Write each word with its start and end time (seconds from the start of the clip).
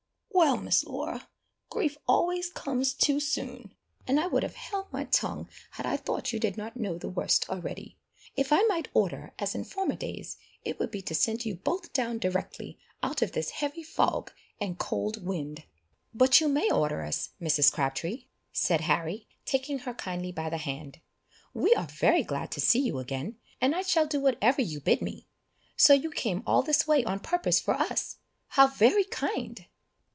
"Well, 0.33 0.57
Miss 0.57 0.83
Laura! 0.85 1.29
grief 1.69 1.97
always 2.07 2.49
comes 2.49 2.93
too 2.93 3.19
soon, 3.19 3.75
and 4.07 4.19
I 4.19 4.25
would 4.25 4.41
have 4.41 4.55
held 4.55 4.91
my 4.91 5.03
tongue 5.05 5.47
had 5.71 5.85
I 5.85 5.97
thought 5.97 6.33
you 6.33 6.39
did 6.39 6.57
not 6.57 6.75
know 6.79 6.97
the 6.97 7.09
worst 7.09 7.47
already. 7.49 7.97
If 8.35 8.51
I 8.51 8.63
might 8.63 8.87
order 8.93 9.33
as 9.37 9.53
in 9.53 9.63
former 9.65 9.95
days, 9.95 10.37
it 10.63 10.79
would 10.79 10.89
be 10.89 11.01
to 11.03 11.13
send 11.13 11.45
you 11.45 11.55
both 11.55 11.93
down 11.93 12.17
directly, 12.17 12.79
out 13.03 13.21
of 13.21 13.33
this 13.33 13.51
heavy 13.51 13.83
fog 13.83 14.31
and 14.59 14.79
cold 14.79 15.23
wind." 15.23 15.63
"But 16.13 16.41
you 16.41 16.47
may 16.49 16.71
order 16.71 17.03
us, 17.03 17.29
Mrs. 17.39 17.71
Crabtree," 17.71 18.25
said 18.51 18.81
Harry, 18.81 19.27
taking 19.45 19.79
her 19.79 19.93
kindly 19.93 20.31
by 20.31 20.49
the 20.49 20.57
hand; 20.57 21.01
"we 21.53 21.73
are 21.75 21.87
very 21.87 22.23
glad 22.23 22.51
to 22.51 22.61
see 22.61 22.79
you 22.79 22.97
again! 22.97 23.37
and 23.59 23.75
I 23.75 23.83
shall 23.83 24.07
do 24.07 24.19
whatever 24.19 24.61
you 24.61 24.79
bid 24.79 25.03
me! 25.03 25.27
So 25.77 25.93
you 25.93 26.09
came 26.09 26.41
all 26.47 26.63
this 26.63 26.87
way 26.87 27.03
on 27.03 27.19
purpose 27.19 27.59
for 27.59 27.75
us! 27.75 28.17
How 28.47 28.65
very 28.67 29.03
kind!" 29.03 29.67